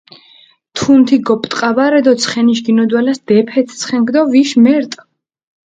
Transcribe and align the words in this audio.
თუნთი 0.77 1.17
გოპტყაბარე 1.29 1.99
დო 2.05 2.13
ცხენიშ 2.21 2.59
გინოდვალას 2.65 3.19
დეფეთჷ 3.27 3.75
ცხენქ 3.79 4.07
დო 4.13 4.21
ვიშ 4.31 4.49
მერტჷ. 4.63 4.99